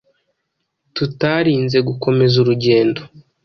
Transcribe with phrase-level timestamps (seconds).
[0.95, 3.01] tutarinze gukomeza urugendo